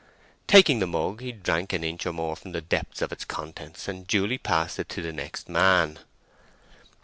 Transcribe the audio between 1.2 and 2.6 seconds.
he drank an inch or more from the